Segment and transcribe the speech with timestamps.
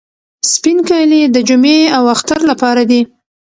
[0.53, 3.01] سپین کالي د جمعې او اختر لپاره دي.